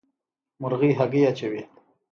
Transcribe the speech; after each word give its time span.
مرغۍ 0.61 0.91
هګۍ 0.99 1.21
اچوي. 1.29 1.61